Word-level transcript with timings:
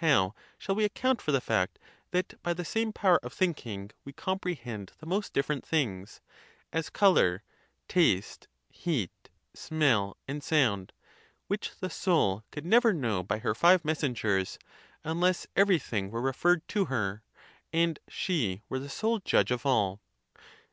How 0.00 0.34
shall 0.58 0.74
we 0.74 0.84
account 0.84 1.22
for 1.22 1.30
the 1.30 1.40
fact 1.40 1.78
that 2.10 2.42
by 2.42 2.52
the 2.52 2.64
same 2.64 2.92
power 2.92 3.20
of 3.24 3.32
thinking 3.32 3.92
we 4.04 4.12
comprehend 4.12 4.90
the 4.98 5.06
most 5.06 5.32
different 5.32 5.64
things—as 5.64 6.90
color, 6.90 7.44
taste, 7.86 8.48
heat, 8.70 9.28
smell, 9.54 10.16
and 10.26 10.42
sound—which 10.42 11.78
the 11.78 11.90
soul 11.90 12.42
could 12.50 12.66
never 12.66 12.92
know 12.92 13.22
by 13.22 13.38
her 13.38 13.54
five 13.54 13.84
messengers, 13.84 14.58
unless 15.04 15.46
every 15.54 15.78
thing 15.78 16.10
were 16.10 16.20
referred 16.22 16.66
to 16.66 16.86
her, 16.86 17.22
and 17.72 18.00
she 18.08 18.62
were 18.68 18.80
the 18.80 18.88
sole 18.88 19.20
judge 19.20 19.52
of 19.52 19.64
all? 19.64 20.00